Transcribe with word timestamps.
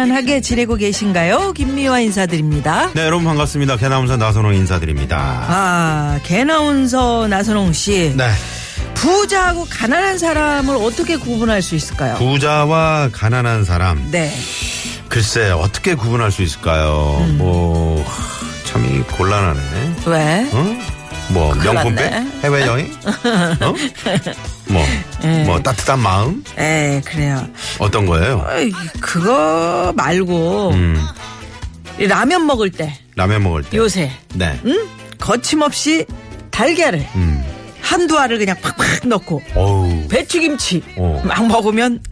편안하게 0.00 0.42
지내고 0.42 0.76
계신가요? 0.76 1.52
김미화 1.54 2.00
인사드립니다. 2.00 2.90
네 2.94 3.02
여러분 3.06 3.24
반갑습니다 3.24 3.76
개나운서 3.76 4.18
나선홍 4.18 4.54
인사드립니다 4.54 5.16
아, 5.48 6.20
개나운서 6.22 7.26
나선홍 7.28 7.72
씨. 7.72 8.12
네 8.14 8.28
부자하고 8.94 9.66
가난한 9.70 10.18
사람을 10.18 10.76
어떻게 10.76 11.16
구분할 11.16 11.62
수 11.62 11.74
있을까요? 11.74 12.16
부자와 12.16 13.08
가난한 13.12 13.64
사람 13.64 14.10
네. 14.10 14.34
글쎄 15.08 15.50
어떻게 15.50 15.94
구분할 15.94 16.30
수 16.30 16.42
있을까요 16.42 17.18
음. 17.20 17.38
뭐 17.38 18.04
참이 18.64 19.00
곤란하네 19.02 19.60
왜? 20.06 20.50
어? 20.52 20.95
뭐 21.30 21.54
명품백 21.54 22.10
났네. 22.10 22.30
해외 22.42 22.66
여행 22.66 22.92
어? 23.60 23.74
뭐, 24.68 24.82
네. 25.22 25.44
뭐 25.44 25.60
따뜻한 25.60 25.98
마음 25.98 26.44
에, 26.58 27.00
그래요. 27.04 27.46
어떤 27.78 28.06
거예요 28.06 28.44
어이, 28.48 28.70
그거 29.00 29.92
말고 29.96 30.70
음 30.70 30.96
이 31.98 32.06
라면 32.06 32.46
먹을 32.46 32.70
때 32.70 32.94
라면 33.14 33.42
먹을 33.42 33.62
때 33.62 33.74
요새 33.78 34.10
네 34.34 34.60
응? 34.66 34.86
거침없이 35.18 36.04
달걀을 36.50 37.06
음. 37.14 37.42
한두 37.80 38.18
알을 38.18 38.36
그냥 38.38 38.54
팍팍 38.60 39.08
넣고 39.08 39.40
어우 39.54 40.06
배추김치 40.08 40.82
어. 40.98 41.22
막 41.24 41.46
먹으면 41.46 42.02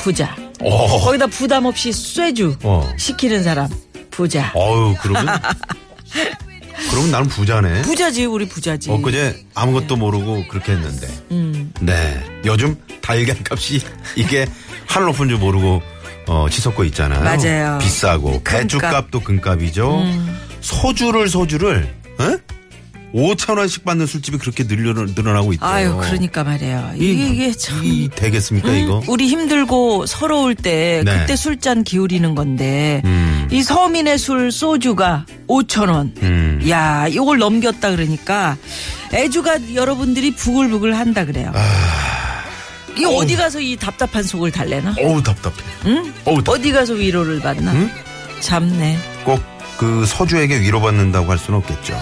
부자. 0.00 0.34
어. 0.60 0.98
거기다 0.98 1.28
부담 1.28 1.64
없이 1.66 1.92
쇠주 1.92 2.56
어. 2.64 2.92
시키는 2.96 3.44
사람 3.44 3.68
부자. 4.10 4.50
어우 4.54 4.96
그러면 5.00 5.28
그러면 6.92 7.10
나는 7.10 7.28
부자네 7.28 7.82
부자지 7.82 8.26
우리 8.26 8.46
부자지. 8.46 8.90
엊그제 8.90 9.44
아무것도 9.54 9.96
모르고 9.96 10.44
그렇게 10.48 10.72
했는데. 10.72 11.08
음. 11.30 11.72
네. 11.80 12.22
요즘 12.44 12.76
달걀 13.00 13.36
값이 13.50 13.80
이게 14.16 14.46
하늘 14.86 15.08
높은 15.08 15.28
줄 15.28 15.38
모르고 15.38 15.80
어, 16.28 16.46
치솟고 16.50 16.84
있잖아요. 16.84 17.22
맞아요. 17.24 17.78
비싸고. 17.78 18.42
금값. 18.42 18.54
음. 18.54 18.60
배추값도 18.62 19.20
금값이죠. 19.20 20.02
소주를 20.60 21.28
소주를 21.28 21.92
어? 22.18 22.36
5천 23.14 23.58
원씩 23.58 23.84
받는 23.84 24.06
술집이 24.06 24.38
그렇게 24.38 24.66
늘려, 24.66 24.94
늘어나고 24.94 25.52
있대요. 25.52 25.68
아유 25.68 25.96
그러니까 26.00 26.44
말이에요. 26.44 26.92
이- 26.96 27.12
이게, 27.12 27.28
이게 27.28 27.52
참. 27.52 27.80
이 27.84 28.08
되겠습니까 28.08 28.70
이거? 28.72 29.02
우리 29.06 29.28
힘들고 29.28 30.06
서러울 30.06 30.54
때 30.54 31.02
네. 31.04 31.18
그때 31.20 31.36
술잔 31.36 31.84
기울이는 31.84 32.34
건데 32.34 33.02
음. 33.04 33.31
이 33.52 33.62
서민의 33.62 34.18
술 34.18 34.50
소주가 34.50 35.24
5천 35.46 35.88
원. 35.90 36.12
음. 36.22 36.62
야 36.68 37.06
이걸 37.08 37.38
넘겼다 37.38 37.90
그러니까 37.90 38.56
애주가 39.12 39.74
여러분들이 39.74 40.34
부글부글 40.34 40.96
한다 40.96 41.24
그래요. 41.24 41.52
아. 41.54 42.42
이 42.98 43.04
어디 43.04 43.36
가서 43.36 43.60
이 43.60 43.76
답답한 43.76 44.22
속을 44.22 44.50
달래나? 44.50 44.94
어우 44.98 45.22
답답해. 45.22 45.56
응? 45.86 46.12
어우 46.24 46.42
답. 46.42 46.52
어디 46.52 46.72
가서 46.72 46.94
위로를 46.94 47.40
받나? 47.40 47.72
응? 47.72 47.90
참네. 48.40 48.98
꼭 49.24 49.52
그 49.82 50.06
서주에게 50.06 50.60
위로받는다고 50.60 51.28
할 51.28 51.38
수는 51.38 51.58
없겠죠. 51.58 52.00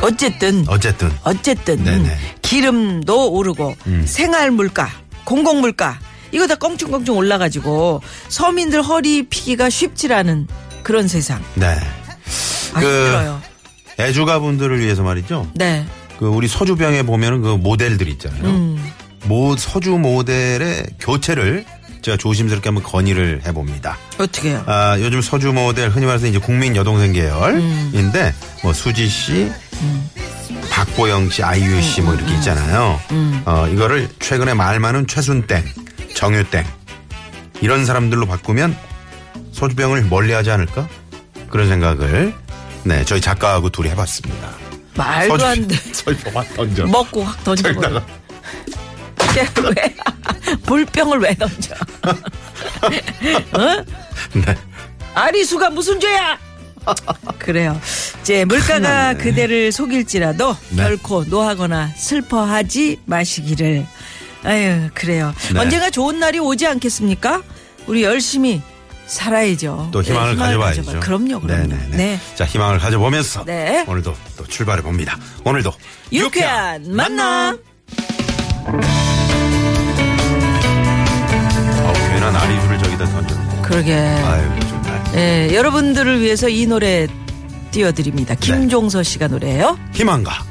어쨌든 0.00 0.64
어쨌든. 0.66 1.10
어쨌든 1.24 1.84
네네. 1.84 2.16
기름도 2.40 3.32
오르고 3.32 3.76
음. 3.86 4.04
생활 4.06 4.50
물가, 4.50 4.88
공공 5.24 5.60
물가 5.60 5.98
이거 6.36 6.46
다 6.46 6.54
껑충껑충 6.56 7.16
올라가지고 7.16 8.02
서민들 8.28 8.82
허리 8.82 9.22
피기가 9.22 9.70
쉽질 9.70 10.12
않은 10.12 10.46
그런 10.82 11.08
세상. 11.08 11.42
네. 11.54 11.66
아 12.74 12.80
그- 12.80 12.86
힘들어요. 12.86 13.40
애주가분들을 13.98 14.78
위해서 14.80 15.02
말이죠. 15.02 15.50
네. 15.54 15.86
그 16.18 16.26
우리 16.26 16.46
서주병에 16.46 17.04
보면은 17.04 17.40
그 17.40 17.48
모델들 17.56 18.06
있잖아요. 18.08 18.44
음. 18.44 18.92
모 19.24 19.56
서주 19.56 19.92
모델의 19.92 20.84
교체를 21.00 21.64
제가 22.02 22.18
조심스럽게 22.18 22.68
한번 22.68 22.84
건의를 22.84 23.40
해봅니다. 23.46 23.96
어떻게 24.18 24.50
해요? 24.50 24.62
아, 24.66 24.96
요즘 25.00 25.22
서주 25.22 25.52
모델 25.54 25.88
흔히 25.88 26.04
말해서 26.04 26.26
이제 26.26 26.38
국민 26.38 26.76
여동생 26.76 27.12
계열인데 27.14 28.34
뭐 28.62 28.74
수지 28.74 29.08
씨, 29.08 29.50
박보영 30.70 31.30
씨, 31.30 31.42
아이유 31.42 31.80
씨 31.82 32.02
뭐 32.02 32.14
이렇게 32.14 32.34
있잖아요. 32.34 33.00
어, 33.46 33.66
이거를 33.72 34.08
최근에 34.20 34.52
말 34.54 34.78
많은 34.78 35.06
최순땡, 35.06 35.64
정유땡 36.16 36.64
이런 37.60 37.84
사람들로 37.84 38.26
바꾸면 38.26 38.76
서주병을 39.52 40.04
멀리하지 40.06 40.50
않을까? 40.50 40.88
그런 41.50 41.68
생각을 41.68 42.34
네 42.84 43.04
저희 43.04 43.20
작가하고 43.20 43.68
둘이 43.70 43.90
해봤습니다. 43.90 44.48
말도 44.94 45.44
안 45.44 45.68
돼. 45.68 45.76
확 46.34 46.54
던져. 46.54 46.86
먹고 46.86 47.22
확 47.22 47.44
던져버려. 47.44 48.02
왜? 49.76 49.94
물병을 50.66 51.18
왜 51.18 51.34
던져? 51.34 51.74
어? 53.52 53.84
네. 54.32 54.56
아리수가 55.14 55.70
무슨 55.70 56.00
죄야? 56.00 56.38
그래요. 57.38 57.78
이제 58.22 58.44
물가가 58.44 59.14
그대를 59.14 59.72
속일지라도 59.72 60.56
네. 60.70 60.76
결코 60.84 61.24
노하거나 61.24 61.88
슬퍼하지 61.96 63.00
마시기를. 63.04 63.86
아유, 64.46 64.88
그래요. 64.94 65.34
네. 65.52 65.60
언젠가 65.60 65.90
좋은 65.90 66.20
날이 66.20 66.38
오지 66.38 66.66
않겠습니까? 66.66 67.42
우리 67.86 68.04
열심히 68.04 68.62
살아야죠. 69.06 69.88
또 69.92 70.02
희망을 70.02 70.36
네, 70.36 70.42
가져봐야죠. 70.42 70.84
가져봐. 70.84 71.00
그럼요, 71.04 71.40
그럼요. 71.40 71.66
네네네. 71.66 71.96
네. 71.96 72.20
자, 72.34 72.44
희망을 72.44 72.78
가져보면서 72.78 73.44
네. 73.44 73.84
오늘도 73.88 74.14
또 74.36 74.46
출발해 74.46 74.82
봅니다. 74.82 75.18
오늘도 75.44 75.72
유쾌한 76.12 76.84
만남. 76.94 77.58
아우, 81.84 81.92
괜한 81.92 82.36
아리수를 82.36 82.78
저기다 82.78 83.04
던졌네. 83.04 83.62
그러게. 83.62 83.94
아유, 83.94 84.48
정말. 84.68 85.04
예, 85.14 85.54
여러분들을 85.54 86.20
위해서 86.20 86.48
이 86.48 86.66
노래 86.66 87.06
띄워드립니다. 87.72 88.34
네. 88.34 88.40
김종서 88.40 89.02
씨가 89.02 89.28
노래예요. 89.28 89.78
희망가. 89.92 90.44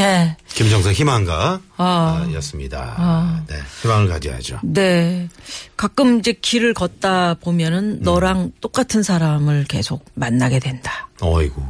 예. 0.00 0.36
김정선 0.48 0.92
희망가. 0.92 1.60
아. 1.76 1.84
아, 2.26 2.32
였습니다. 2.34 3.42
네. 3.46 3.56
희망을 3.82 4.08
가져야죠. 4.08 4.60
네. 4.62 5.28
가끔 5.76 6.18
이제 6.18 6.32
길을 6.32 6.74
걷다 6.74 7.34
보면은 7.34 7.98
음. 7.98 8.02
너랑 8.02 8.52
똑같은 8.60 9.02
사람을 9.02 9.64
계속 9.68 10.04
만나게 10.14 10.58
된다. 10.58 11.08
어이구. 11.20 11.62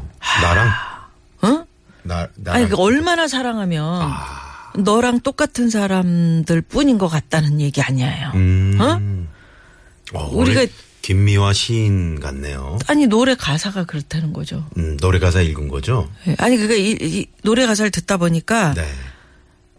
나랑? 0.43 0.69
어? 1.43 1.65
나, 2.05 2.29
나랑. 2.37 2.61
아니, 2.63 2.69
그 2.71 2.77
얼마나 2.77 3.27
사랑하면 3.29 4.11
너랑 4.77 5.21
똑같은 5.21 5.69
사람들 5.71 6.63
뿐인 6.63 6.99
것 6.99 7.09
같다는 7.09 7.61
얘기 7.61 7.83
아니에요. 7.83 8.31
음. 8.35 8.79
어? 8.81 10.31
우리가- 10.31 10.33
우리가. 10.33 10.67
김미화 11.03 11.53
시인 11.53 12.21
같네요. 12.21 12.79
아니, 12.87 13.07
노래 13.07 13.35
가사가 13.35 13.85
그렇다는 13.85 14.33
거죠. 14.33 14.67
음, 14.77 14.97
노래 14.99 15.19
가사 15.19 15.41
읽은 15.41 15.69
거죠? 15.69 16.11
예. 16.27 16.37
아니, 16.39 16.57
그니까 16.57 16.75
이, 16.75 16.97
이 17.01 17.27
노래 17.43 17.67
가사를 17.67 17.91
듣다 17.91 18.17
보니까 18.17 18.75
네. 18.75 18.87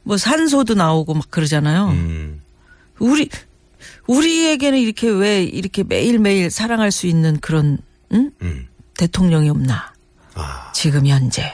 뭐 0.03 0.17
산소도 0.17 0.73
나오고 0.73 1.13
막 1.13 1.29
그러잖아요. 1.29 1.89
음. 1.89 2.41
우리 2.99 3.29
우리에게는 4.07 4.79
이렇게 4.79 5.09
왜 5.09 5.43
이렇게 5.43 5.83
매일 5.83 6.19
매일 6.19 6.49
사랑할 6.49 6.91
수 6.91 7.07
있는 7.07 7.39
그런 7.39 7.77
응? 8.13 8.31
음. 8.41 8.67
대통령이 8.95 9.49
없나? 9.49 9.93
아. 10.33 10.71
지금 10.73 11.07
현재 11.07 11.53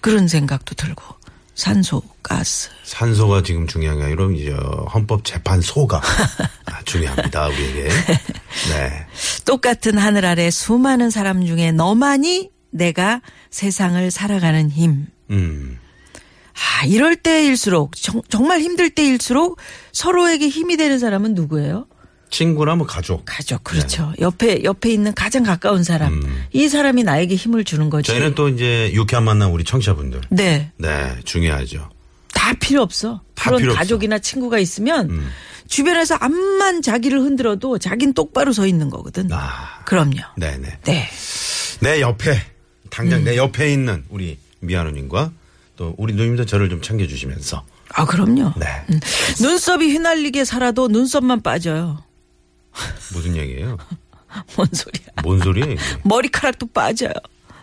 그런 0.00 0.28
생각도 0.28 0.74
들고 0.74 1.02
산소, 1.54 2.02
가스. 2.26 2.68
산소가 2.82 3.42
지금 3.42 3.66
중요한 3.66 3.98
게 3.98 4.04
아니라 4.04 4.26
이제 4.32 4.50
헌법재판소가 4.92 6.00
아, 6.66 6.82
중요합니다 6.84 7.46
우리에게. 7.48 7.88
네. 7.88 9.06
똑같은 9.44 9.96
하늘 9.98 10.24
아래 10.24 10.50
수많은 10.50 11.10
사람 11.10 11.46
중에 11.46 11.72
너만이 11.72 12.50
내가 12.70 13.22
세상을 13.50 14.10
살아가는 14.10 14.70
힘. 14.70 15.06
음. 15.30 15.78
아, 16.54 16.84
이럴 16.86 17.16
때일수록 17.16 17.94
정, 17.96 18.22
정말 18.28 18.60
힘들 18.60 18.90
때일수록 18.90 19.58
서로에게 19.92 20.48
힘이 20.48 20.76
되는 20.76 20.98
사람은 20.98 21.34
누구예요? 21.34 21.86
친구나 22.30 22.74
뭐 22.74 22.86
가족. 22.86 23.22
가족. 23.24 23.62
그렇죠. 23.62 24.12
옆에 24.20 24.64
옆에 24.64 24.90
있는 24.90 25.14
가장 25.14 25.42
가까운 25.44 25.84
사람. 25.84 26.20
이 26.52 26.68
사람이 26.68 27.04
나에게 27.04 27.36
힘을 27.36 27.64
주는. 27.64 27.86
음. 27.86 28.02
저희는 28.02 28.34
또 28.34 28.48
이제 28.48 28.90
유쾌한 28.92 29.24
만남 29.24 29.52
우리 29.52 29.62
청취자분들. 29.64 30.22
네. 30.30 30.72
네, 30.76 31.16
중요하죠. 31.24 31.88
다 32.46 32.54
필요 32.60 32.80
없어. 32.80 33.22
다 33.34 33.50
그런 33.50 33.58
필요 33.58 33.72
없어. 33.72 33.76
음. 33.76 33.82
가족이나 33.82 34.20
친구가 34.20 34.60
있으면 34.60 35.20
주변에서 35.66 36.14
암만 36.14 36.80
자기를 36.82 37.18
흔들어도 37.18 37.78
자기는 37.78 38.14
똑바로 38.14 38.52
서 38.52 38.68
있는 38.68 38.88
거거든. 38.88 39.32
아. 39.32 39.82
그럼요. 39.84 40.20
네네. 40.36 40.78
네. 40.84 41.08
내 41.80 42.00
옆에 42.00 42.40
당장 42.88 43.20
음. 43.20 43.24
내 43.24 43.36
옆에 43.36 43.72
있는 43.72 44.04
우리 44.10 44.38
미아누님과 44.60 45.32
또 45.74 45.94
우리 45.98 46.14
누님도 46.14 46.46
저를 46.46 46.68
좀 46.68 46.80
챙겨주시면서 46.80 47.66
아, 47.94 48.04
그럼요. 48.04 48.52
네 48.56 48.66
음. 48.90 49.00
눈썹이 49.40 49.90
휘날리게 49.90 50.44
살아도 50.44 50.86
눈썹만 50.86 51.42
빠져요. 51.42 52.04
무슨 53.12 53.34
얘기예요? 53.36 53.76
뭔 54.54 54.68
소리야. 54.72 55.06
뭔 55.24 55.40
소리예요? 55.40 55.76
머리카락도 56.04 56.68
빠져요. 56.68 57.12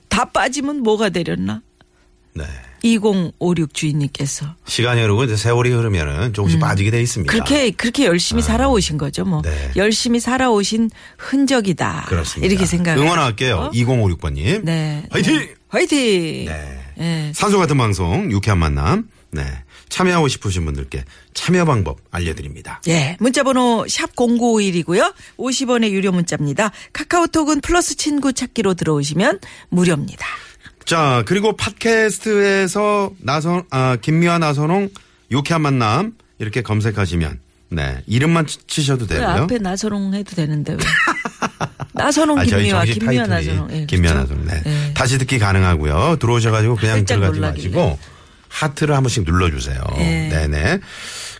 다 0.09 0.25
빠지면 0.25 0.83
뭐가 0.83 1.09
되렸나? 1.09 1.61
네 2.33 2.43
2056 2.83 3.73
주인님께서. 3.73 4.45
시간이 4.65 5.01
흐르고 5.01 5.23
이제 5.23 5.35
세월이 5.35 5.71
흐르면은 5.71 6.33
조금씩 6.33 6.59
빠지게 6.59 6.91
돼 6.91 7.01
있습니다. 7.01 7.31
음. 7.31 7.33
그렇게, 7.33 7.71
그렇게 7.71 8.05
열심히 8.05 8.41
살아오신 8.41 8.97
거죠, 8.97 9.25
뭐. 9.25 9.41
네. 9.41 9.71
열심히 9.75 10.19
살아오신 10.19 10.91
흔적이다. 11.17 12.05
그렇습니다. 12.07 12.51
이렇게 12.51 12.65
생각. 12.65 12.97
응원할게요. 12.97 13.71
2056번 13.73 14.33
님. 14.33 14.65
네. 14.65 15.03
화이팅! 15.09 15.37
네. 15.37 15.53
화이팅! 15.69 16.45
네. 16.45 16.79
예. 16.99 17.31
산소 17.33 17.57
같은 17.57 17.77
방송 17.77 18.31
유쾌한 18.31 18.59
만남. 18.59 19.07
네. 19.31 19.43
참여하고 19.89 20.27
싶으신 20.27 20.65
분들께 20.65 21.05
참여 21.33 21.65
방법 21.65 21.99
알려드립니다. 22.09 22.81
예, 22.87 23.15
문자번호 23.19 23.85
샵 23.87 24.15
0951이고요. 24.15 25.13
50원의 25.37 25.91
유료 25.91 26.11
문자입니다. 26.11 26.71
카카오톡은 26.93 27.61
플러스 27.61 27.95
친구 27.95 28.33
찾기로 28.33 28.73
들어오시면 28.73 29.39
무료입니다. 29.69 30.25
자, 30.85 31.23
그리고 31.25 31.55
팟캐스트에서 31.55 33.11
나선, 33.19 33.63
아, 33.69 33.97
김미화 34.01 34.37
나선홍 34.39 34.89
유쾌한 35.31 35.61
만남 35.61 36.13
이렇게 36.39 36.61
검색하시면 36.61 37.39
네. 37.69 38.03
이름만 38.05 38.45
치- 38.45 38.59
치셔도 38.67 39.05
왜 39.09 39.17
되고요. 39.17 39.27
앞에 39.43 39.57
나선홍 39.59 40.13
해도 40.13 40.35
되는데 40.35 40.73
왜? 40.73 40.79
나선홍 41.93 42.39
아, 42.39 42.43
김미화, 42.43 42.85
김미화 42.85 43.25
타이틀이 43.27 43.51
나선홍. 43.55 43.69
예, 43.81 43.85
김미화 43.85 44.13
그렇죠? 44.13 44.33
나선홍. 44.35 44.45
네. 44.63 44.63
예. 44.89 44.93
다시 44.93 45.17
듣기 45.17 45.39
가능하고요. 45.39 46.17
들어오셔가지고 46.19 46.75
그냥 46.75 47.05
들어가지 47.05 47.39
놀라길래. 47.39 47.69
마시고 47.75 47.99
하트를 48.49 48.95
한 48.95 49.03
번씩 49.03 49.23
눌러주세요. 49.23 49.81
예. 49.97 50.29
네네. 50.29 50.79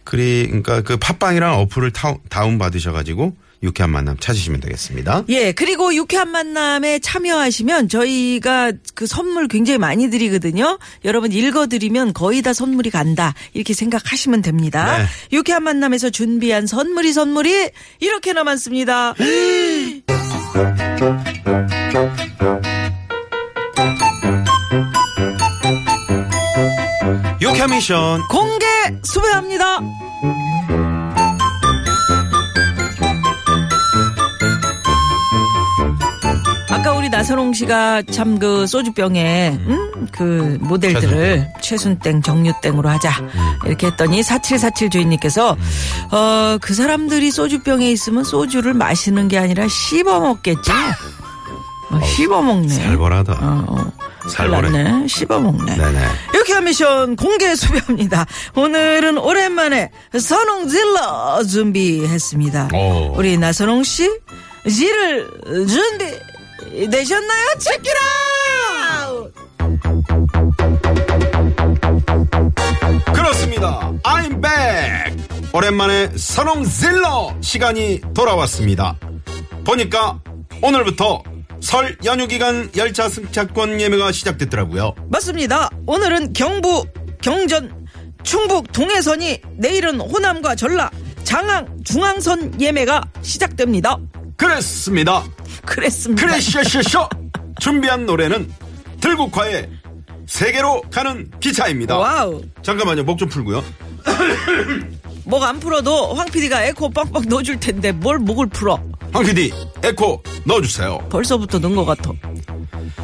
그리, 0.04 0.45
그러니까 0.48 0.81
그 0.81 0.98
팟빵이랑 0.98 1.60
어플을 1.60 1.92
타, 1.92 2.16
다운 2.30 2.57
받으셔가지고 2.57 3.36
유쾌한 3.63 3.92
만남 3.92 4.18
찾으시면 4.19 4.60
되겠습니다. 4.60 5.24
예, 5.30 5.54
그리고 5.54 5.95
유쾌한 5.95 6.30
만남에 6.30 7.00
참여하시면 7.00 7.88
저희가 7.88 8.74
그 8.94 9.07
선물 9.07 9.48
굉장히 9.48 9.77
많이 9.80 10.10
드리거든요. 10.10 10.77
여러분 11.06 11.31
읽어드리면 11.31 12.13
거의 12.13 12.42
다 12.42 12.54
선물이 12.54 12.89
간다. 12.89 13.33
이렇게 13.54 13.74
생각하시면 13.74 14.42
됩니다. 14.42 14.98
네. 14.98 15.06
유쾌한 15.31 15.63
만남에서 15.63 16.10
준비한 16.10 16.68
선물이 16.68 17.13
선물이 17.13 17.69
이렇게나 18.01 18.44
많습니다. 18.44 19.15
유쾌한 27.42 27.69
미션. 27.71 28.27
공개 28.30 28.66
수배합니다. 29.04 29.80
우리 37.04 37.10
나선홍 37.10 37.52
씨가 37.52 38.04
참 38.04 38.40
그 38.40 38.66
소주병에 38.66 39.58
음? 39.68 40.08
그 40.14 40.58
모델들을 40.62 41.50
최순땡 41.62 42.22
정유땡으로 42.22 42.88
하자 42.90 43.12
이렇게 43.66 43.88
했더니 43.88 44.24
4747 44.24 44.90
주인님께서 44.90 45.58
어 46.12 46.58
그 46.62 46.74
사람들이 46.74 47.30
소주병에 47.32 47.92
있으면 47.92 48.24
소주를 48.24 48.74
마시는 48.74 49.28
게 49.28 49.38
아니라 49.38 49.68
씹어 49.68 50.20
먹겠지. 50.22 50.72
어, 51.92 52.00
씹어 52.06 52.42
먹네. 52.42 52.70
살벌하다. 52.70 53.34
어, 53.34 53.66
어. 53.68 53.92
살벌해. 54.30 55.08
씹어 55.08 55.40
먹네. 55.42 55.76
네네. 55.76 56.00
이렇게 56.34 56.62
미션 56.62 57.16
공개 57.18 57.54
수배합니다. 57.56 58.26
오늘은 58.56 59.18
오랜만에 59.18 59.92
선홍 60.18 60.70
질러 60.70 61.44
준비했습니다. 61.44 62.70
오. 62.74 63.14
우리 63.18 63.38
나선홍 63.38 63.84
씨 63.84 64.10
질을 64.70 65.28
준비 65.68 66.06
되셨나요? 66.89 67.48
체키라! 67.60 68.00
그렇습니다. 73.13 73.92
I'm 74.04 74.42
back. 74.42 75.24
오랜만에 75.54 76.10
선홍 76.15 76.63
질러 76.65 77.36
시간이 77.42 78.01
돌아왔습니다. 78.13 78.98
보니까 79.65 80.19
오늘부터 80.62 81.24
설 81.62 81.98
연휴 82.04 82.27
기간 82.27 82.69
열차 82.75 83.07
승차권 83.07 83.80
예매가 83.80 84.12
시작됐더라고요. 84.12 84.95
맞습니다. 85.09 85.69
오늘은 85.86 86.33
경부, 86.33 86.86
경전, 87.21 87.88
충북 88.24 88.71
동해선이 88.71 89.42
내일은 89.57 90.00
호남과 90.01 90.56
전라, 90.56 90.89
장항, 91.24 91.83
중앙선 91.83 92.59
예매가 92.59 93.01
시작됩니다. 93.21 93.98
그랬습니다. 94.36 95.24
그랬습니다. 95.65 96.25
그래서서서 96.28 97.10
준비한 97.60 98.06
노래는 98.06 98.51
들국화의 99.01 99.69
세계로 100.27 100.81
가는 100.92 101.30
기차입니다. 101.39 101.98
와우. 101.98 102.42
잠깐만요. 102.62 103.04
목 103.04 103.18
좀 103.18 103.30
풀고요. 103.30 103.63
목 105.25 105.44
안 105.44 105.60
풀어도 105.60 106.13
황 106.15 106.27
PD가 106.30 106.63
에코 106.65 106.89
빡빡 106.89 107.27
넣어줄 107.27 107.60
텐데 107.60 107.92
뭘 107.94 108.19
목을 108.19 108.48
풀어? 108.48 108.77
황 109.13 109.24
PD 109.24 109.54
에코 109.83 110.21
넣어주세요. 110.45 110.98
벌써부터 111.10 111.60
넣은 111.60 111.75
것 111.75 111.86
같아. 111.86 112.12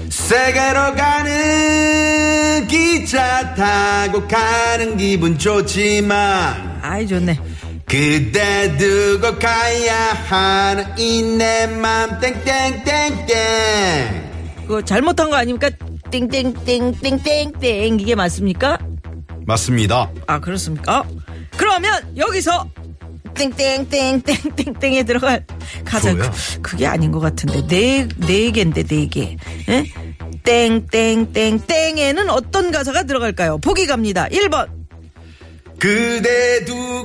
세계로 0.09 0.95
가는 0.95 2.67
기차 2.67 3.53
타고 3.55 4.27
가는 4.27 4.97
기분 4.97 5.37
좋지만 5.37 6.79
아이 6.81 7.07
좋네. 7.07 7.39
그대 7.89 8.77
두고 8.77 9.39
가야 9.39 10.13
하는 10.27 10.85
이내맘 10.97 12.19
땡땡땡땡 12.19 14.29
그거 14.61 14.81
잘못한 14.83 15.29
거 15.31 15.35
아닙니까? 15.37 15.69
땡땡땡땡땡땡 16.11 17.99
이게 17.99 18.13
맞습니까? 18.15 18.77
맞습니다. 19.45 20.11
아 20.27 20.39
그렇습니까? 20.39 21.03
그러면 21.57 22.13
여기서 22.15 22.69
땡땡땡땡땡땡에 23.33 25.03
들어갈 25.03 25.43
가사? 25.83 26.13
그, 26.13 26.29
그게 26.61 26.85
아닌 26.85 27.11
것 27.11 27.19
같은데 27.19 27.65
네 27.67 28.07
네 28.27 28.51
개인데 28.51 28.83
네 28.83 29.07
개. 29.07 29.35
예? 29.69 29.83
땡땡땡땡에는 30.43 32.29
어떤 32.29 32.71
가사가 32.71 33.03
들어갈까요? 33.03 33.57
보기 33.57 33.87
갑니다. 33.87 34.27
1번 34.31 34.67
그대 35.79 36.63
두 36.65 36.98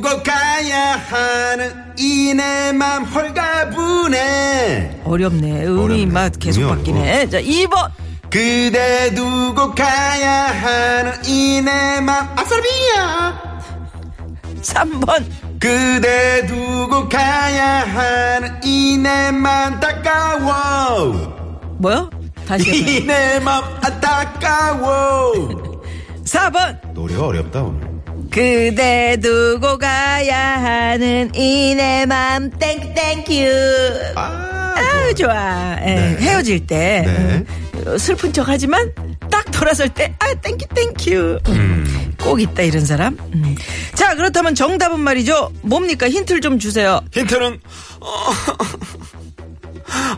고 0.65 0.71
가야 0.71 0.93
하는 0.97 1.85
이 1.99 2.33
내 2.35 2.73
맘 2.73 3.05
홀가분해 3.05 5.03
어렵네. 5.05 5.67
음이 5.67 5.81
어렵네. 5.85 6.07
막 6.07 6.33
계속 6.41 6.63
음이 6.63 6.71
바뀌네. 6.71 7.29
자 7.29 7.39
2번 7.43 7.91
그대 8.31 9.15
두고 9.15 9.75
가야 9.75 10.47
하는 10.47 11.13
이 11.27 11.61
내 11.63 12.01
맘 12.01 12.31
아싸비야 12.37 13.61
3번 14.63 15.25
그대 15.61 16.47
두고 16.47 17.09
가야 17.11 17.81
하는 17.85 18.59
이 18.65 18.97
내 18.97 19.31
맘 19.33 19.79
따가워 19.81 21.13
뭐요? 21.79 22.09
다시 22.49 22.71
해봐요. 22.71 22.91
이내 23.03 23.41
맘 23.41 23.63
안타까워 23.83 25.33
4번 26.25 26.79
노래가 26.95 27.27
어렵다 27.27 27.63
오늘 27.63 27.94
그대 28.35 29.17
두고 29.23 29.79
가야 29.79 30.61
하는 30.61 31.33
이내 31.37 32.05
맘. 32.05 32.51
땡땡큐 32.51 33.33
아, 34.17 34.75
아유 34.77 35.15
좋아. 35.15 35.77
예, 35.83 35.95
네. 35.95 36.17
헤어질 36.19 36.67
때. 36.67 37.05
네. 37.07 37.45
음, 37.87 37.97
슬픈 37.99 38.33
척 38.33 38.49
하지만 38.49 38.93
딱 39.31 39.49
돌아설 39.53 39.89
때 39.91 40.13
아 40.19 40.35
thank 40.35 40.67
you 40.75 40.92
thank 40.92 41.21
you 41.21 41.39
음. 41.49 42.15
꼭 42.21 42.41
있다 42.41 42.63
이런 42.63 42.85
사람. 42.85 43.17
음. 43.35 43.55
자 43.95 44.17
그렇다면 44.17 44.57
정답은 44.57 44.99
말이죠. 44.99 45.53
뭡니까? 45.63 46.09
힌트를 46.11 46.41
좀 46.41 46.59
주세요. 46.59 47.01
힌트는 47.13 47.61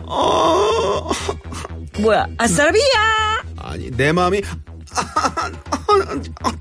어, 0.07 1.09
뭐야? 2.01 2.25
아싸비야! 2.37 3.43
아니 3.57 3.91
내 3.91 4.11
마음이 4.11 4.41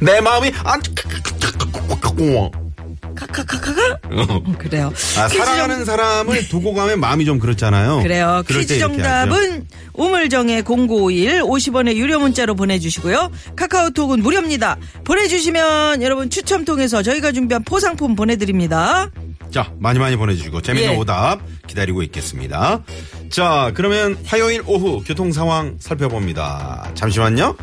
내 0.00 0.20
마음이 0.20 0.52
안 0.64 0.80
카카카카가? 3.14 3.98
그래요. 4.58 4.92
아, 5.18 5.28
사랑하는 5.28 5.84
사람을 5.84 6.48
두고 6.48 6.74
가면 6.74 7.00
마음이 7.00 7.24
좀 7.24 7.38
그렇잖아요. 7.38 8.02
그래요. 8.02 8.42
퀴즈. 8.46 8.78
정답은 8.78 9.66
우물정의 9.94 10.62
0951 10.62 11.42
50원의 11.42 11.96
유료 11.96 12.18
문자로 12.18 12.54
보내주시고요. 12.54 13.30
카카오톡은 13.56 14.22
무료입니다. 14.22 14.76
보내주시면 15.04 16.02
여러분 16.02 16.30
추첨 16.30 16.64
통해서 16.64 17.02
저희가 17.02 17.32
준비한 17.32 17.62
포상품 17.64 18.16
보내드립니다. 18.16 19.10
자, 19.50 19.72
많이 19.78 19.98
많이 19.98 20.16
보내주시고 20.16 20.62
재밌는 20.62 20.92
예. 20.92 20.96
오답 20.96 21.40
기다리고 21.66 22.02
있겠습니다. 22.04 22.82
자, 23.30 23.70
그러면 23.74 24.18
화요일 24.26 24.62
오후 24.66 25.02
교통 25.06 25.30
상황 25.32 25.76
살펴봅니다. 25.78 26.90
잠시만요. 26.94 27.56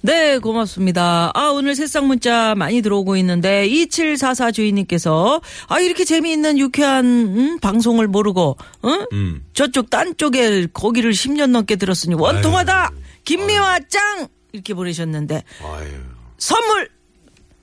네, 0.00 0.38
고맙습니다. 0.38 1.30
아, 1.34 1.48
오늘 1.50 1.74
새싹 1.74 2.06
문자 2.06 2.54
많이 2.54 2.80
들어오고 2.80 3.16
있는데, 3.16 3.66
2744 3.66 4.52
주인님께서, 4.52 5.40
아, 5.68 5.80
이렇게 5.80 6.04
재미있는 6.04 6.58
유쾌한, 6.58 7.04
음, 7.04 7.58
방송을 7.60 8.06
모르고, 8.06 8.56
응? 8.84 9.06
음. 9.12 9.44
저쪽 9.52 9.90
딴 9.90 10.16
쪽에 10.16 10.68
거기를 10.72 11.10
10년 11.10 11.50
넘게 11.50 11.76
들었으니 11.76 12.14
원통하다! 12.14 12.92
김미화 13.24 13.80
짱! 13.88 14.28
이렇게 14.52 14.74
보내셨는데, 14.74 15.42
아유. 15.62 15.88
선물 16.38 16.88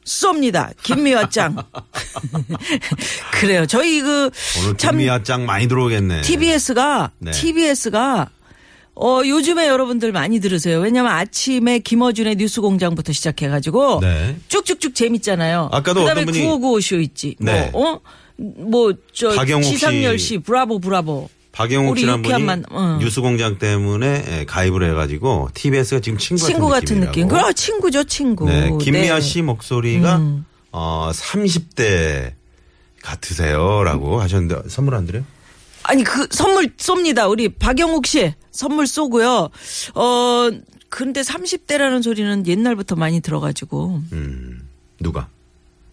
쏩니다. 0.05 0.71
김미화 0.83 1.29
짱. 1.29 1.55
그래요. 3.39 3.65
저희 3.65 4.01
그, 4.01 4.29
오늘 4.63 4.77
참, 4.77 4.97
김미아 4.97 5.23
짱 5.23 5.45
많이 5.45 5.67
들어오겠네. 5.67 6.21
TBS가 6.21 7.11
네. 7.19 7.31
TBS가 7.31 8.29
어 8.95 9.21
요즘에 9.25 9.67
여러분들 9.67 10.11
많이 10.11 10.39
들으세요. 10.39 10.79
왜냐면 10.79 11.11
아침에 11.13 11.79
김어준의 11.79 12.35
뉴스 12.35 12.61
공장부터 12.61 13.11
시작해가지고 13.11 13.99
네. 14.01 14.35
쭉쭉쭉 14.49 14.93
재밌잖아요. 14.93 15.69
아까도 15.71 16.01
그다음에 16.01 16.21
어떤 16.21 16.33
분이- 16.33 16.59
955쇼 16.59 17.01
있지. 17.03 17.35
네. 17.39 17.69
뭐, 17.71 17.93
어? 17.93 17.99
뭐저 18.37 19.29
박영욱 19.35 19.63
씨. 19.63 19.71
지상열 19.71 20.19
씨 20.19 20.37
브라보 20.37 20.79
브라보. 20.79 21.29
박영욱 21.51 21.91
우리 21.91 22.01
씨란 22.01 22.21
분이 22.23 22.43
만- 22.43 22.63
어. 22.71 22.97
뉴스공장 22.99 23.59
때문에 23.59 24.23
예, 24.39 24.45
가입을 24.45 24.89
해가지고 24.89 25.49
TBS가 25.53 26.01
지금 26.01 26.17
친구 26.17 26.41
같은 26.41 26.53
친구 26.55 26.69
같은 26.69 26.99
느낌. 27.01 27.27
그럼 27.27 27.53
친구죠 27.53 28.03
친구. 28.05 28.47
네, 28.47 28.71
김미아 28.81 29.15
네. 29.15 29.21
씨 29.21 29.41
목소리가 29.43 30.15
음. 30.17 30.45
어 30.73 31.11
30대 31.13 32.33
같으세요라고 33.03 34.19
하셨는데 34.19 34.67
선물 34.69 34.95
안 34.95 35.05
드려요? 35.05 35.23
아니 35.83 36.03
그 36.03 36.27
선물 36.31 36.67
쏩니다. 36.75 37.29
우리 37.29 37.47
박영욱 37.49 38.05
씨 38.07 38.33
선물 38.51 38.87
쏘고요. 38.87 39.49
어 39.95 40.49
근데 40.89 41.21
30대라는 41.21 42.03
소리는 42.03 42.45
옛날부터 42.47 42.95
많이 42.95 43.19
들어가지고 43.21 44.01
음, 44.11 44.67
누가? 44.99 45.27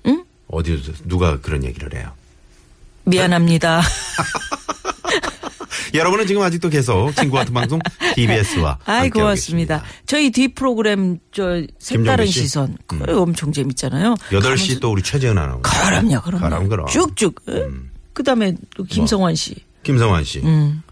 응? 0.07 0.25
어디서 0.49 0.93
누가 1.07 1.41
그런 1.41 1.63
얘기를 1.65 1.95
해요? 1.95 2.13
미안합니다. 3.05 3.83
여러분은 5.95 6.27
지금 6.27 6.43
아직도 6.43 6.69
계속 6.71 7.15
친구 7.15 7.37
같은 7.37 7.53
방송 7.53 7.79
TBS와 8.17 8.79
아이 8.85 9.11
고맙습니다. 9.11 9.83
저희 10.07 10.31
뒤 10.31 10.49
프로그램 10.49 11.19
저 11.33 11.63
색다른 11.79 12.25
김종배 12.25 12.27
씨? 12.27 12.41
음. 12.41 12.43
시선 12.43 12.77
엄청 13.09 13.53
재밌잖아요. 13.53 14.15
8시 14.31 14.81
또 14.81 14.93
우리 14.93 15.03
최재은 15.03 15.37
아나운서. 15.37 15.63
그럼요, 15.63 16.21
그럼요. 16.23 16.45
그럼, 16.45 16.69
그럼. 16.69 16.87
쭉쭉. 16.89 17.43
그다음에 18.13 18.55
또 18.77 18.85
김성환 18.85 19.35
씨. 19.35 19.57
김성환 19.83 20.25
씨. 20.25 20.43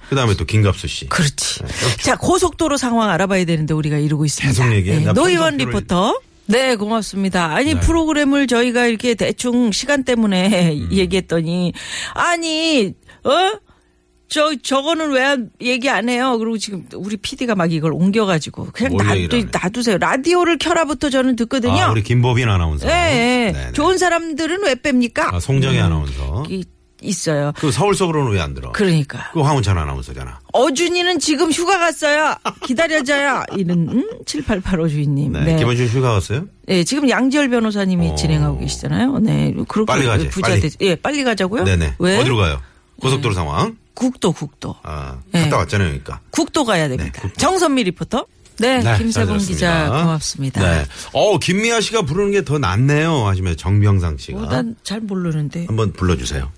그다음에 0.09 0.35
또 0.35 0.45
김갑수 0.45 0.87
씨. 0.89 1.05
음. 1.05 1.09
그렇지. 1.09 1.63
네. 1.63 1.69
자 2.03 2.17
고속도로 2.17 2.77
상황 2.77 3.11
알아봐야 3.11 3.45
되는데 3.45 3.75
우리가 3.75 3.99
이러고 3.99 4.25
있습니다. 4.25 4.65
계속 4.65 4.75
얘기해. 4.75 5.01
나 5.01 5.13
노희원 5.13 5.57
리포터. 5.59 6.21
네, 6.51 6.77
고맙습니다. 6.77 7.55
아니, 7.55 7.75
네. 7.75 7.81
프로그램을 7.81 8.47
저희가 8.47 8.87
이렇게 8.87 9.15
대충 9.15 9.71
시간 9.71 10.03
때문에 10.03 10.73
음. 10.73 10.89
얘기했더니, 10.97 11.75
아니, 12.15 12.95
어? 13.23 13.59
저, 14.29 14.55
저거는 14.63 15.11
왜 15.13 15.23
안- 15.25 15.51
얘기 15.61 15.89
안 15.89 16.09
해요? 16.09 16.37
그리고 16.39 16.59
지금 16.59 16.85
우리 16.95 17.17
PD가 17.17 17.55
막 17.55 17.73
이걸 17.73 17.93
옮겨가지고, 17.95 18.69
그냥 18.73 18.93
뭘 18.93 19.07
놔두? 19.07 19.47
놔두세요. 19.51 19.97
라디오를 19.99 20.59
켜라부터 20.59 21.09
저는 21.11 21.37
듣거든요. 21.37 21.73
아, 21.83 21.91
우리 21.91 22.03
김보빈 22.03 22.49
아나운서. 22.49 22.87
예, 22.89 22.93
예. 23.49 23.53
네네. 23.53 23.73
좋은 23.73 23.97
사람들은 23.97 24.65
왜 24.65 24.75
뺍니까? 24.75 25.35
아, 25.35 25.41
송정희 25.41 25.79
아나운서. 25.79 26.45
이- 26.51 26.65
있어요. 27.01 27.53
그 27.57 27.71
서울 27.71 27.95
서울은 27.95 28.27
왜안 28.33 28.55
들어? 28.55 28.73
그러니까. 28.73 29.31
그 29.33 29.41
황운찬 29.41 29.79
아나운서잖아. 29.79 30.41
어준이는 30.53 31.21
지금 31.21 31.53
휴가 31.53 31.79
갔어요. 31.79 32.35
기다려줘요. 32.65 33.45
이는, 33.57 33.89
음? 33.89 34.11
7885 34.27 34.89
주인님. 34.89 35.33
네. 35.33 35.45
네. 35.45 35.57
김원준 35.59 35.87
휴가 35.87 36.13
갔어요? 36.15 36.47
네, 36.67 36.83
지금 36.83 37.09
양지열 37.09 37.51
변호사님이 37.51 38.09
어. 38.11 38.15
진행하고 38.17 38.59
계시잖아요. 38.59 39.21
네. 39.21 39.55
그렇게 39.69 39.87
빨리 39.93 40.07
가지, 40.07 40.29
부자 40.29 40.49
빨리. 40.49 40.61
되 40.61 40.69
예, 40.81 40.97
빨리 40.97 41.23
가자고요? 41.23 41.63
네네. 41.65 41.95
왜? 42.01 42.19
어디로 42.19 42.37
가요? 42.37 42.61
고속도로 43.01 43.35
상황. 43.35 43.77
국도, 43.95 44.33
국도. 44.33 44.77
아, 44.83 45.19
네. 45.33 45.43
갔다 45.43 45.57
왔잖아요, 45.59 45.89
그러니까. 45.89 46.21
국도 46.31 46.65
가야 46.65 46.89
됩니다. 46.89 47.13
네, 47.13 47.21
국도. 47.21 47.37
정선미 47.37 47.85
리포터. 47.85 48.27
네, 48.61 48.79
네, 48.79 48.83
잘 48.83 48.99
김세봉. 48.99 49.39
기자 49.39 49.89
고맙습니다. 49.89 50.61
네. 50.61 50.85
어, 51.13 51.39
김미아 51.39 51.81
씨가 51.81 52.03
부르는 52.03 52.33
게 52.33 52.43
더 52.43 52.59
낫네요. 52.59 53.27
하시면 53.27 53.57
정병상 53.57 54.19
씨가. 54.19 54.39
어, 54.41 54.47
난잘 54.47 55.01
모르는데. 55.01 55.67
한번 55.67 55.93
불러주세요. 55.93 56.51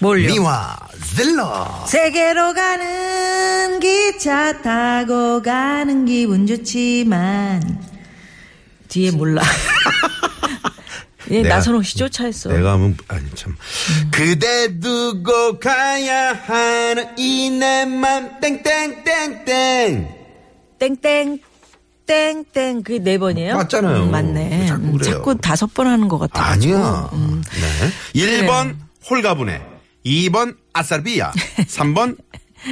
뭘요? 0.00 0.26
미와 0.32 0.78
질러. 1.16 1.84
세계로 1.88 2.52
가는 2.54 3.80
기차 3.80 4.60
타고 4.62 5.42
가는 5.42 6.04
기분 6.06 6.46
좋지만 6.46 7.82
뒤에 8.88 9.10
몰라. 9.10 9.42
예, 11.30 11.42
내가- 11.42 11.56
나선홍 11.56 11.82
씨 11.82 11.96
쫓아했어. 11.98 12.50
내가 12.50 12.72
하면 12.72 12.96
아니 13.08 13.28
참 13.34 13.52
음. 13.52 14.10
그대 14.10 14.78
두고 14.80 15.58
가야 15.58 16.32
하는 16.32 17.06
이 17.18 17.50
내 17.50 17.84
맘 17.84 18.40
땡땡땡땡 18.40 20.08
땡땡 20.78 21.38
땡땡 22.06 22.82
그게 22.82 22.98
네 23.00 23.18
번이에요? 23.18 23.54
맞잖아요. 23.56 24.04
음, 24.04 24.10
맞네. 24.10 24.60
왜 24.62 24.66
자꾸 24.66 24.82
음, 24.84 24.92
그래요? 24.96 25.12
자꾸 25.14 25.36
다섯 25.36 25.74
번 25.74 25.86
하는 25.86 26.08
것 26.08 26.18
같아. 26.18 26.42
아니야. 26.42 27.10
음. 27.12 27.42
네. 28.14 28.42
1번 28.46 28.76
홀가분해 29.10 29.60
2번 30.06 30.56
아싸비야 30.72 31.32
3번 31.66 32.16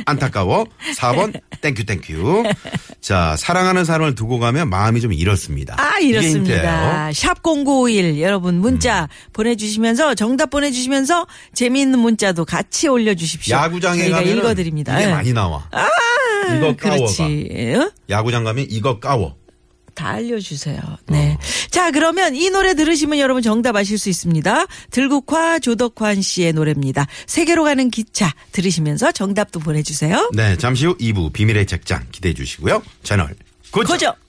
안타까워 0.05 0.67
4번 0.99 1.41
thank 1.61 1.85
you 1.85 2.01
thank 2.01 2.28
you 2.28 2.45
자 3.01 3.37
사랑하는 3.37 3.85
사람을 3.85 4.15
두고 4.15 4.39
가면 4.39 4.69
마음이 4.69 5.01
좀 5.01 5.13
이렇습니다. 5.13 5.77
아, 5.79 5.99
이게 5.99 6.09
이렇습니다. 6.09 7.11
샵 7.13 7.43
0951 7.43 8.21
여러분 8.21 8.57
문자 8.61 9.03
음. 9.05 9.07
보내 9.33 9.57
주시면서 9.57 10.15
정답 10.15 10.51
보내 10.51 10.71
주시면서 10.71 11.27
재미있는 11.55 11.99
문자도 11.99 12.45
같이 12.45 12.89
올려 12.89 13.15
주십시오. 13.15 13.57
야구장에 13.57 13.99
저희가 13.99 14.19
가면 14.19 14.37
읽어 14.37 14.55
드립니다. 14.55 14.99
이게 14.99 15.09
예. 15.09 15.13
많이 15.13 15.33
나와. 15.33 15.69
이거 16.57 16.77
까워가. 16.77 16.77
그렇지. 16.77 17.75
어? 17.77 17.91
야구장 18.11 18.45
가면 18.45 18.67
이거 18.69 18.99
까워. 19.01 19.37
다 19.97 20.11
알려주세요. 20.11 20.81
어. 20.85 20.97
네. 21.09 21.37
자, 21.71 21.91
그러면 21.91 22.37
이 22.37 22.51
노래 22.51 22.75
들으시면 22.75 23.19
여러분 23.19 23.43
정답 23.43 23.75
아실 23.75 23.99
수 23.99 24.09
있습니다. 24.09 24.67
들국화 24.91 25.59
조덕환 25.59 26.23
씨의 26.23 26.53
노래입니다. 26.53 27.07
세계로 27.27 27.65
가는 27.65 27.91
기차 27.91 28.33
들으시면서 28.53 29.11
정답도 29.11 29.59
보내주세요. 29.59 30.31
네, 30.35 30.57
잠시 30.57 30.87
후 30.87 30.97
2부 30.99 31.33
비밀의 31.33 31.67
책장 31.67 32.05
기대해 32.13 32.35
주시고요. 32.35 32.83
채널 33.03 33.35
고정. 33.73 33.95
고정. 33.97 34.26